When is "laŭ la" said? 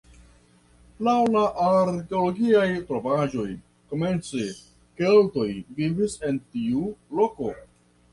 1.07-1.41